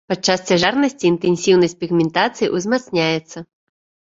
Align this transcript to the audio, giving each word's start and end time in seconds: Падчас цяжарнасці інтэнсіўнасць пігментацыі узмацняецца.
Падчас 0.11 0.39
цяжарнасці 0.53 1.05
інтэнсіўнасць 1.11 1.77
пігментацыі 1.83 2.51
узмацняецца. 2.61 3.37